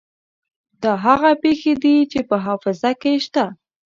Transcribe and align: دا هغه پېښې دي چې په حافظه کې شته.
دا 0.83 0.91
هغه 1.05 1.31
پېښې 1.43 1.73
دي 1.83 1.95
چې 2.11 2.19
په 2.29 2.35
حافظه 2.45 2.91
کې 3.01 3.11
شته. 3.25 3.45